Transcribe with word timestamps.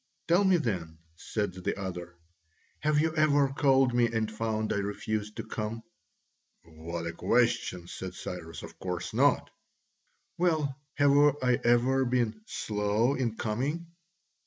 "Tell 0.27 0.43
me 0.45 0.57
then," 0.57 0.97
said 1.15 1.53
the 1.53 1.79
other, 1.79 2.17
"have 2.79 2.99
you 2.99 3.15
ever 3.15 3.49
called 3.49 3.93
me 3.93 4.07
and 4.11 4.31
found 4.31 4.73
I 4.73 4.77
refused 4.77 5.35
to 5.37 5.43
come?" 5.43 5.83
"What 6.63 7.05
a 7.05 7.13
question!" 7.13 7.87
said 7.87 8.15
Cyrus, 8.15 8.63
"of 8.63 8.79
course 8.79 9.13
not." 9.13 9.51
"Well, 10.39 10.75
have 10.95 11.11
I 11.43 11.59
ever 11.63 12.03
been 12.05 12.41
slow 12.47 13.13
in 13.13 13.35
coming?" 13.35 13.91